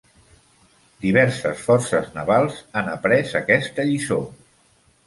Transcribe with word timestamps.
Diversos 1.03 1.61
forces 1.67 2.09
navals 2.17 2.59
han 2.81 2.91
après 2.95 3.31
aquesta 3.43 3.89
lliçó. 3.93 4.23